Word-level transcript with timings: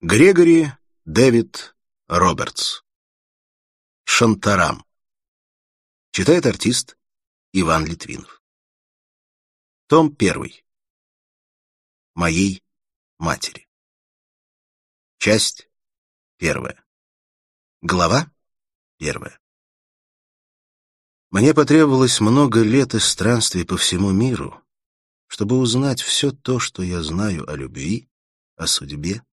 Грегори 0.00 0.70
Дэвид 1.06 1.74
Робертс. 2.06 2.84
Шантарам. 4.04 4.86
Читает 6.12 6.46
артист 6.46 6.96
Иван 7.52 7.84
Литвинов. 7.84 8.40
Том 9.88 10.14
первый. 10.14 10.64
Моей 12.14 12.62
матери. 13.18 13.68
Часть 15.18 15.68
первая. 16.36 16.84
Глава 17.82 18.30
первая. 18.98 19.40
Мне 21.30 21.52
потребовалось 21.54 22.20
много 22.20 22.62
лет 22.62 22.94
и 22.94 23.00
странствий 23.00 23.66
по 23.66 23.76
всему 23.76 24.12
миру, 24.12 24.64
чтобы 25.26 25.58
узнать 25.58 26.00
все 26.00 26.30
то, 26.30 26.60
что 26.60 26.84
я 26.84 27.02
знаю 27.02 27.50
о 27.50 27.56
любви, 27.56 28.08
о 28.54 28.68
судьбе 28.68 29.24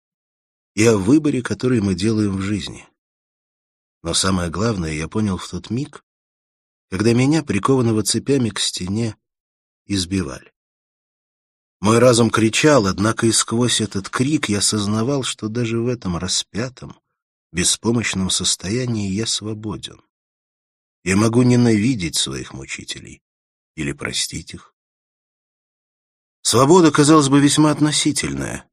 и 0.75 0.85
о 0.85 0.97
выборе, 0.97 1.41
который 1.41 1.81
мы 1.81 1.95
делаем 1.95 2.37
в 2.37 2.41
жизни. 2.41 2.87
Но 4.03 4.13
самое 4.13 4.51
главное 4.51 4.91
я 4.91 5.07
понял 5.07 5.37
в 5.37 5.49
тот 5.49 5.69
миг, 5.69 6.03
когда 6.91 7.13
меня, 7.13 7.43
прикованного 7.43 8.03
цепями 8.03 8.49
к 8.49 8.59
стене, 8.59 9.15
избивали. 9.87 10.53
Мой 11.81 11.99
разум 11.99 12.29
кричал, 12.29 12.87
однако 12.87 13.25
и 13.25 13.31
сквозь 13.31 13.81
этот 13.81 14.09
крик 14.09 14.49
я 14.49 14.61
сознавал, 14.61 15.23
что 15.23 15.47
даже 15.47 15.79
в 15.79 15.87
этом 15.87 16.17
распятом, 16.17 16.99
беспомощном 17.51 18.29
состоянии 18.29 19.09
я 19.09 19.25
свободен. 19.25 20.01
Я 21.03 21.15
могу 21.15 21.43
ненавидеть 21.43 22.15
своих 22.15 22.53
мучителей 22.53 23.21
или 23.75 23.91
простить 23.91 24.53
их. 24.53 24.73
Свобода, 26.41 26.91
казалось 26.91 27.29
бы, 27.29 27.39
весьма 27.39 27.71
относительная, 27.71 28.69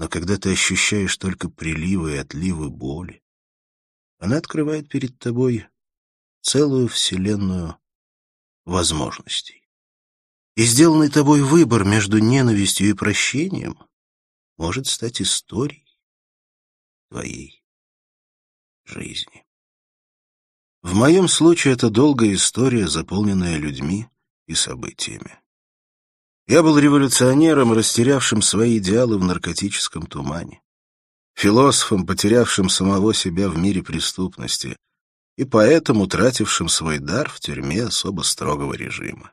но 0.00 0.08
когда 0.08 0.38
ты 0.38 0.52
ощущаешь 0.52 1.14
только 1.18 1.50
приливы 1.50 2.14
и 2.14 2.16
отливы 2.16 2.70
боли, 2.70 3.22
она 4.16 4.38
открывает 4.38 4.88
перед 4.88 5.18
тобой 5.18 5.68
целую 6.40 6.88
вселенную 6.88 7.76
возможностей. 8.64 9.68
И 10.56 10.62
сделанный 10.62 11.10
тобой 11.10 11.42
выбор 11.42 11.84
между 11.84 12.16
ненавистью 12.16 12.88
и 12.88 12.94
прощением 12.94 13.78
может 14.56 14.86
стать 14.86 15.20
историей 15.20 16.00
твоей 17.10 17.62
жизни. 18.84 19.44
В 20.80 20.94
моем 20.94 21.28
случае 21.28 21.74
это 21.74 21.90
долгая 21.90 22.32
история, 22.32 22.88
заполненная 22.88 23.58
людьми 23.58 24.08
и 24.46 24.54
событиями. 24.54 25.38
Я 26.46 26.62
был 26.62 26.78
революционером, 26.78 27.72
растерявшим 27.72 28.42
свои 28.42 28.78
идеалы 28.78 29.18
в 29.18 29.24
наркотическом 29.24 30.06
тумане, 30.06 30.60
философом, 31.34 32.06
потерявшим 32.06 32.68
самого 32.68 33.14
себя 33.14 33.48
в 33.48 33.56
мире 33.56 33.82
преступности, 33.82 34.76
и 35.36 35.44
поэтому 35.44 36.02
утратившим 36.02 36.68
свой 36.68 36.98
дар 36.98 37.30
в 37.30 37.40
тюрьме 37.40 37.84
особо 37.84 38.22
строгого 38.22 38.74
режима. 38.74 39.32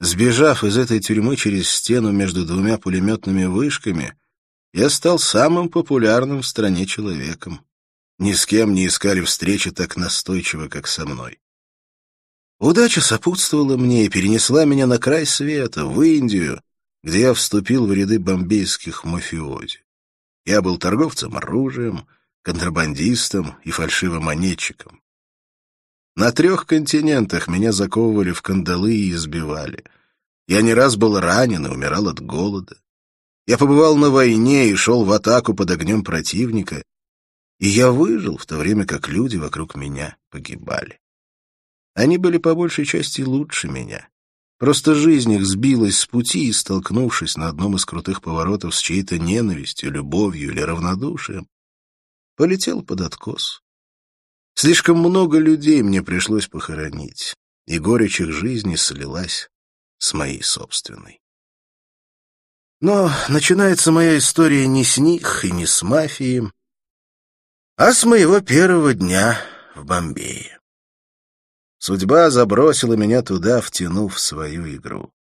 Сбежав 0.00 0.64
из 0.64 0.76
этой 0.76 1.00
тюрьмы 1.00 1.36
через 1.36 1.70
стену 1.70 2.12
между 2.12 2.44
двумя 2.44 2.78
пулеметными 2.78 3.44
вышками, 3.44 4.14
я 4.72 4.90
стал 4.90 5.18
самым 5.18 5.68
популярным 5.68 6.42
в 6.42 6.46
стране 6.46 6.84
человеком. 6.84 7.64
Ни 8.18 8.32
с 8.32 8.44
кем 8.44 8.74
не 8.74 8.86
искали 8.86 9.20
встречи 9.20 9.70
так 9.70 9.96
настойчиво, 9.96 10.68
как 10.68 10.86
со 10.88 11.06
мной. 11.06 11.38
Удача 12.60 13.00
сопутствовала 13.00 13.76
мне 13.76 14.06
и 14.06 14.08
перенесла 14.08 14.64
меня 14.64 14.86
на 14.86 14.98
край 14.98 15.26
света, 15.26 15.84
в 15.84 16.00
Индию, 16.02 16.60
где 17.02 17.20
я 17.20 17.34
вступил 17.34 17.86
в 17.86 17.92
ряды 17.92 18.18
бомбейских 18.18 19.04
мафиози. 19.04 19.84
Я 20.46 20.62
был 20.62 20.78
торговцем 20.78 21.36
оружием, 21.36 22.06
контрабандистом 22.42 23.56
и 23.64 23.70
фальшивомонетчиком. 23.70 25.00
На 26.16 26.30
трех 26.30 26.66
континентах 26.66 27.48
меня 27.48 27.72
заковывали 27.72 28.30
в 28.30 28.40
кандалы 28.42 28.94
и 28.94 29.10
избивали. 29.10 29.84
Я 30.46 30.62
не 30.62 30.72
раз 30.72 30.96
был 30.96 31.18
ранен 31.18 31.66
и 31.66 31.70
умирал 31.70 32.08
от 32.08 32.20
голода. 32.20 32.76
Я 33.46 33.58
побывал 33.58 33.96
на 33.96 34.10
войне 34.10 34.68
и 34.68 34.74
шел 34.74 35.04
в 35.04 35.12
атаку 35.12 35.54
под 35.54 35.70
огнем 35.70 36.04
противника, 36.04 36.82
и 37.58 37.68
я 37.68 37.90
выжил, 37.90 38.36
в 38.36 38.46
то 38.46 38.56
время 38.56 38.86
как 38.86 39.08
люди 39.08 39.36
вокруг 39.36 39.74
меня 39.74 40.16
погибали. 40.30 41.00
Они 41.94 42.18
были 42.18 42.38
по 42.38 42.54
большей 42.54 42.84
части 42.84 43.22
лучше 43.22 43.68
меня. 43.68 44.08
Просто 44.58 44.94
жизнь 44.94 45.32
их 45.32 45.44
сбилась 45.44 45.98
с 45.98 46.06
пути 46.06 46.48
и, 46.48 46.52
столкнувшись 46.52 47.36
на 47.36 47.48
одном 47.48 47.76
из 47.76 47.84
крутых 47.84 48.22
поворотов 48.22 48.74
с 48.74 48.80
чьей-то 48.80 49.18
ненавистью, 49.18 49.92
любовью 49.92 50.50
или 50.50 50.60
равнодушием, 50.60 51.48
полетел 52.36 52.82
под 52.82 53.00
откос. 53.00 53.62
Слишком 54.54 54.98
много 54.98 55.38
людей 55.38 55.82
мне 55.82 56.02
пришлось 56.02 56.46
похоронить, 56.46 57.34
и 57.66 57.78
горечь 57.78 58.20
их 58.20 58.32
жизни 58.32 58.76
слилась 58.76 59.48
с 59.98 60.14
моей 60.14 60.42
собственной. 60.42 61.20
Но 62.80 63.10
начинается 63.28 63.90
моя 63.90 64.18
история 64.18 64.66
не 64.66 64.84
с 64.84 64.98
них 64.98 65.44
и 65.44 65.50
не 65.50 65.66
с 65.66 65.82
мафией, 65.82 66.50
а 67.76 67.92
с 67.92 68.04
моего 68.04 68.40
первого 68.40 68.94
дня 68.94 69.40
в 69.74 69.84
Бомбее. 69.84 70.53
Судьба 71.86 72.30
забросила 72.30 72.94
меня 72.94 73.20
туда, 73.20 73.60
втянув 73.60 74.14
в 74.14 74.18
свою 74.18 74.74
игру. 74.74 75.12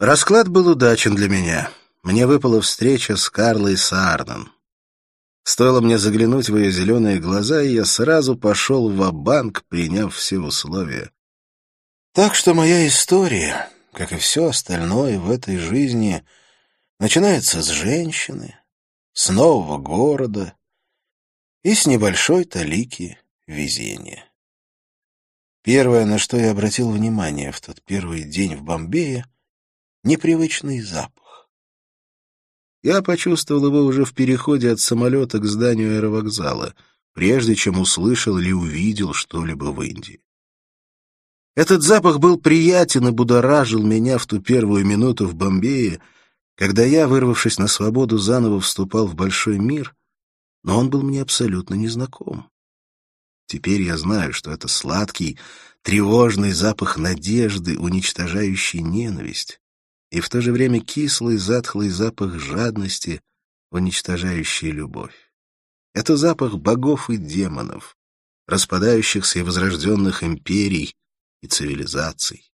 Расклад 0.00 0.48
был 0.48 0.66
удачен 0.66 1.14
для 1.14 1.28
меня. 1.28 1.70
Мне 2.02 2.26
выпала 2.26 2.60
встреча 2.60 3.16
с 3.16 3.30
Карлой 3.30 3.76
Саарнен. 3.76 4.50
Стоило 5.44 5.80
мне 5.80 5.96
заглянуть 5.96 6.48
в 6.48 6.56
ее 6.56 6.72
зеленые 6.72 7.20
глаза, 7.20 7.62
и 7.62 7.72
я 7.72 7.84
сразу 7.84 8.36
пошел 8.36 8.90
в 8.90 9.12
банк 9.12 9.62
приняв 9.68 10.16
все 10.16 10.40
условия. 10.40 11.12
Так 12.14 12.34
что 12.34 12.52
моя 12.52 12.84
история, 12.88 13.70
как 13.92 14.10
и 14.10 14.16
все 14.16 14.46
остальное 14.46 15.20
в 15.20 15.30
этой 15.30 15.58
жизни, 15.58 16.24
начинается 16.98 17.62
с 17.62 17.68
женщины, 17.68 18.58
с 19.12 19.30
нового 19.30 19.78
города 19.78 20.54
и 21.62 21.76
с 21.76 21.86
небольшой 21.86 22.42
талики 22.42 23.20
везения. 23.46 24.33
Первое, 25.64 26.04
на 26.04 26.18
что 26.18 26.36
я 26.36 26.50
обратил 26.50 26.90
внимание 26.90 27.50
в 27.50 27.58
тот 27.62 27.82
первый 27.82 28.22
день 28.22 28.54
в 28.54 28.62
Бомбее— 28.62 29.24
непривычный 30.04 30.82
запах. 30.82 31.48
Я 32.82 33.00
почувствовал 33.00 33.68
его 33.68 33.80
уже 33.80 34.04
в 34.04 34.12
переходе 34.12 34.70
от 34.72 34.80
самолета 34.80 35.38
к 35.38 35.46
зданию 35.46 35.96
аэровокзала, 35.96 36.74
прежде 37.14 37.54
чем 37.54 37.80
услышал 37.80 38.36
или 38.36 38.52
увидел 38.52 39.14
что-либо 39.14 39.72
в 39.72 39.80
Индии. 39.80 40.20
Этот 41.56 41.82
запах 41.82 42.18
был 42.18 42.38
приятен 42.38 43.08
и 43.08 43.10
будоражил 43.10 43.82
меня 43.82 44.18
в 44.18 44.26
ту 44.26 44.42
первую 44.42 44.84
минуту 44.84 45.26
в 45.26 45.34
Бомбее, 45.34 46.02
когда 46.56 46.84
я, 46.84 47.08
вырвавшись 47.08 47.58
на 47.58 47.68
свободу, 47.68 48.18
заново 48.18 48.60
вступал 48.60 49.06
в 49.06 49.14
большой 49.14 49.58
мир, 49.58 49.96
но 50.62 50.78
он 50.78 50.90
был 50.90 51.00
мне 51.00 51.22
абсолютно 51.22 51.72
незнаком. 51.72 52.50
Теперь 53.54 53.82
я 53.82 53.96
знаю, 53.96 54.32
что 54.32 54.50
это 54.50 54.66
сладкий, 54.66 55.38
тревожный 55.82 56.50
запах 56.50 56.96
надежды, 56.98 57.78
уничтожающий 57.78 58.80
ненависть, 58.80 59.60
и 60.10 60.18
в 60.18 60.28
то 60.28 60.40
же 60.40 60.50
время 60.50 60.80
кислый, 60.80 61.36
затхлый 61.36 61.88
запах 61.88 62.36
жадности, 62.40 63.20
уничтожающий 63.70 64.72
любовь. 64.72 65.14
Это 65.94 66.16
запах 66.16 66.54
богов 66.58 67.10
и 67.10 67.16
демонов, 67.16 67.96
распадающихся 68.48 69.38
и 69.38 69.42
возрожденных 69.42 70.24
империй 70.24 70.96
и 71.40 71.46
цивилизаций. 71.46 72.50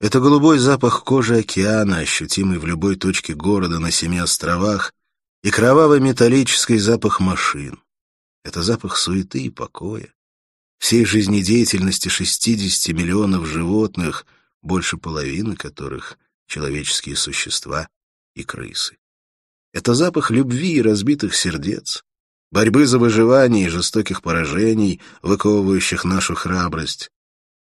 Это 0.00 0.20
голубой 0.20 0.58
запах 0.58 1.04
кожи 1.04 1.36
океана, 1.36 1.98
ощутимый 1.98 2.56
в 2.56 2.64
любой 2.64 2.96
точке 2.96 3.34
города 3.34 3.78
на 3.78 3.90
семи 3.90 4.16
островах, 4.16 4.94
и 5.42 5.50
кровавый 5.50 6.00
металлический 6.00 6.78
запах 6.78 7.20
машин. 7.20 7.83
Это 8.44 8.62
запах 8.62 8.96
суеты 8.98 9.40
и 9.40 9.50
покоя. 9.50 10.12
Всей 10.78 11.06
жизнедеятельности 11.06 12.08
60 12.08 12.94
миллионов 12.94 13.46
животных, 13.46 14.26
больше 14.60 14.98
половины 14.98 15.56
которых— 15.56 16.18
человеческие 16.46 17.16
существа 17.16 17.88
и 18.34 18.44
крысы. 18.44 18.98
Это 19.72 19.94
запах 19.94 20.30
любви 20.30 20.74
и 20.74 20.82
разбитых 20.82 21.34
сердец, 21.34 22.04
борьбы 22.50 22.86
за 22.86 22.98
выживание 22.98 23.66
и 23.66 23.70
жестоких 23.70 24.20
поражений, 24.20 25.00
выковывающих 25.22 26.04
нашу 26.04 26.34
храбрость. 26.34 27.10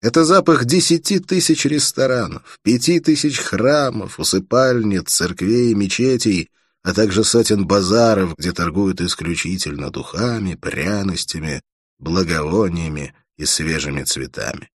Это 0.00 0.24
запах 0.24 0.64
десяти 0.64 1.18
тысяч 1.18 1.66
ресторанов, 1.66 2.58
пяти 2.62 3.00
тысяч 3.00 3.38
храмов, 3.38 4.18
усыпальниц, 4.18 5.10
церквей 5.10 5.72
и 5.72 5.74
мечетей— 5.74 6.50
а 6.84 6.92
также 6.92 7.24
сотен 7.24 7.66
базаров, 7.66 8.36
где 8.36 8.52
торгуют 8.52 9.00
исключительно 9.00 9.90
духами, 9.90 10.54
пряностями, 10.54 11.62
благовониями 11.98 13.14
и 13.38 13.46
свежими 13.46 14.02
цветами. 14.02 14.70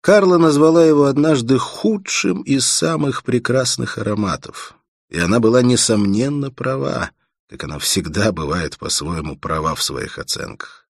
Карла 0.00 0.38
назвала 0.38 0.84
его 0.84 1.06
однажды 1.06 1.58
худшим 1.58 2.42
из 2.42 2.66
самых 2.66 3.24
прекрасных 3.24 3.98
ароматов, 3.98 4.76
и 5.10 5.18
она 5.18 5.40
была, 5.40 5.60
несомненно, 5.62 6.52
права. 6.52 7.10
как 7.50 7.64
она 7.64 7.78
всегда 7.78 8.30
бывает 8.30 8.78
по-своему 8.78 9.36
права 9.36 9.74
в 9.74 9.82
своих 9.82 10.18
оценках. 10.18 10.86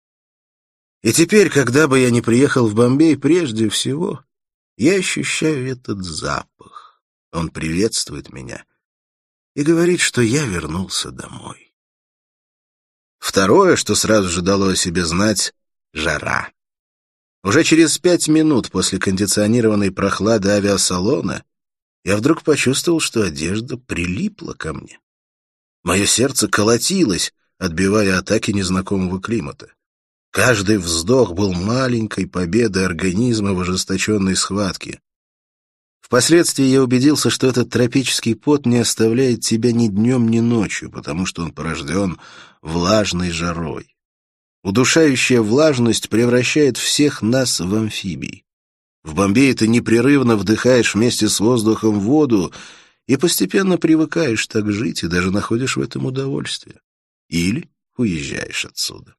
И 1.03 1.13
теперь, 1.13 1.49
когда 1.49 1.89
бы 1.89 2.01
я 2.01 2.11
не 2.11 2.21
приехал 2.21 2.69
в 2.69 2.75
Бомбей, 2.75 3.17
прежде 3.17 3.69
всего 3.71 4.25
я 4.77 4.97
ощущаю 4.97 5.71
этот 5.71 6.05
запах. 6.05 7.01
Он 7.33 7.49
приветствует 7.49 8.33
меня 8.33 8.65
и 9.59 9.65
говорит, 9.65 9.99
что 9.99 10.23
я 10.23 10.47
вернулся 10.47 11.11
домой. 11.11 11.75
Второе, 13.19 13.75
что 13.75 13.97
сразу 13.97 14.29
же 14.29 14.41
дало 14.41 14.69
о 14.69 14.77
себе 14.77 15.05
знать— 15.05 15.53
жара. 15.93 16.53
Уже 17.43 17.65
через 17.65 17.99
пять 17.99 18.29
минут 18.29 18.71
после 18.71 19.01
кондиционированной 19.01 19.91
прохлады 19.91 20.51
авиасалона 20.51 21.43
я 22.05 22.17
вдруг 22.17 22.45
почувствовал, 22.45 23.01
что 23.01 23.25
одежда 23.25 23.77
прилипла 23.77 24.53
ко 24.53 24.73
мне. 24.73 25.01
Мое 25.83 26.07
сердце 26.07 26.47
колотилось, 26.47 27.35
отбивая 27.59 28.17
атаки 28.17 28.53
незнакомого 28.53 29.21
климата. 29.21 29.73
Каждый 30.31 30.79
вздох 30.79 31.33
был 31.33 31.53
маленькой 31.53 32.29
победой 32.29 32.87
организма 32.87 33.55
в 33.55 33.61
ожесточенной 33.63 34.37
схватке. 34.37 35.01
Впоследствии 36.09 36.65
я 36.65 36.83
убедился, 36.83 37.29
что 37.29 37.47
этот 37.49 37.69
тропический 37.69 38.35
пот 38.35 38.65
не 38.65 38.79
оставляет 38.79 39.43
тебя 39.43 39.73
ни 39.73 39.89
днем, 39.89 40.31
ни 40.31 40.41
ночью, 40.41 40.91
потому 40.91 41.27
что 41.27 41.43
он 41.43 41.53
порожден 41.53 42.19
влажной 42.63 43.31
жарой. 43.31 43.95
Удушающая 44.65 45.43
влажность 45.43 46.09
превращает 46.09 46.79
всех 46.79 47.21
нас 47.21 47.61
в 47.61 47.75
амфибий. 47.75 48.47
В 49.05 49.15
Бомбее 49.15 49.53
ты 49.53 49.69
непрерывно 49.69 50.37
вдыхаешь 50.37 50.95
вместе 50.95 51.29
с 51.29 51.41
воздухом 51.41 52.01
воду 52.01 52.55
и 53.07 53.19
постепенно 53.19 53.77
привыкаешь 53.77 54.47
так 54.47 54.73
жить 54.73 55.03
и 55.03 55.09
даже 55.09 55.31
находишь 55.31 55.77
в 55.77 55.83
этом 55.83 56.07
удовольствие. 56.07 56.81
Или 57.29 57.69
уезжаешь 57.99 58.65
отсюда. 58.65 59.15